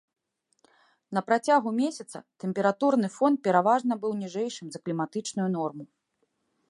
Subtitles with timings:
[1.17, 5.85] На працягу месяца тэмпературны фон пераважна быў ніжэйшым за кліматычную норму.